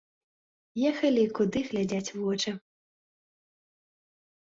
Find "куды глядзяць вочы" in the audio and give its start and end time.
1.41-2.51